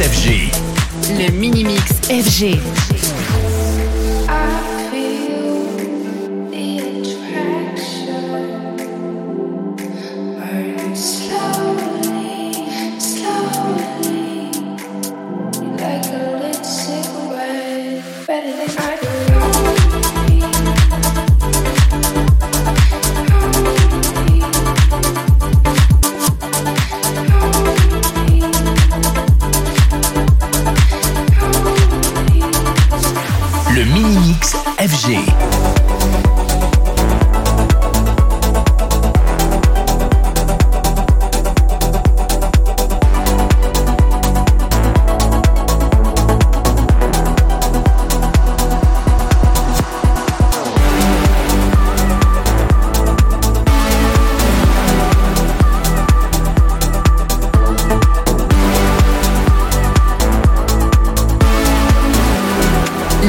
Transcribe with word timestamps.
FG. 0.00 0.50
Le 1.18 1.30
Mini 1.30 1.62
Mix 1.62 1.92
FG. 2.10 2.58
Le 33.74 33.84
Mini 33.86 34.16
Mix 34.18 34.54
FG. 34.78 35.18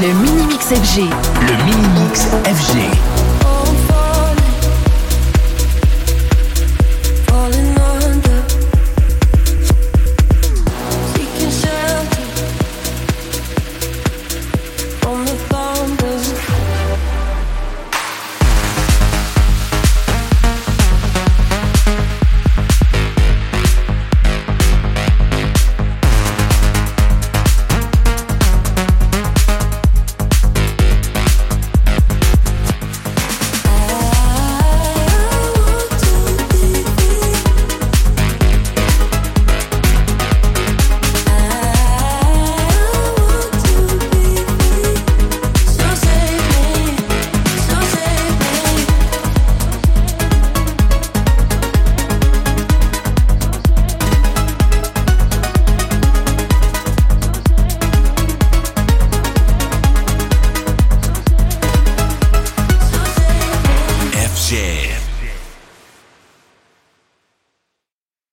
Le 0.00 0.14
Mini 0.14 0.46
Mix 0.46 0.68
FG. 0.68 1.10
Le 1.42 1.64
Mini 1.64 1.86
Mix 2.00 2.26
FG. 2.46 2.78
FG. 2.82 3.21